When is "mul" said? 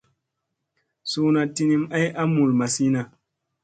2.33-2.51